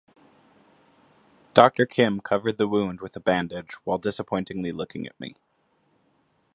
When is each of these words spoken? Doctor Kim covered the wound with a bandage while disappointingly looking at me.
Doctor 1.53 1.85
Kim 1.85 2.21
covered 2.21 2.57
the 2.57 2.67
wound 2.67 3.01
with 3.01 3.15
a 3.15 3.19
bandage 3.19 3.75
while 3.83 3.99
disappointingly 3.99 4.71
looking 4.71 5.05
at 5.05 5.19
me. 5.19 5.35